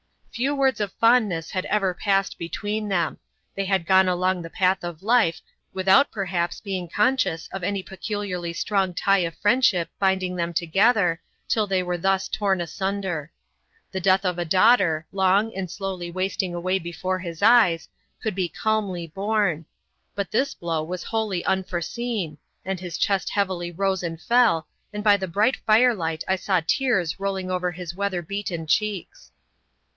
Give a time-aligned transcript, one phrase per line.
[0.31, 3.19] Few words of fondness had ever passed between them.
[3.53, 5.41] They had gone along the path of life,
[5.73, 11.67] without perhaps being conscious of any peculiarly strong tie of friendship binding them together, till
[11.67, 13.31] they were thus torn asunder.
[13.91, 17.87] The death of a daughter, long and slowly wasting away before his eyes,
[18.23, 19.65] could be calmly borne.
[20.15, 25.17] But this blow was wholly unforeseen, and his chest heavily rose and fell, and by
[25.17, 29.27] the bright firelight I saw tears rolling over his weather beaten cheeks.